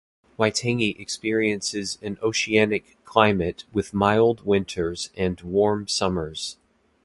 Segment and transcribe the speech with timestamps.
[0.39, 6.57] Waitangi experiences an oceanic climate with mild winters and warm summers.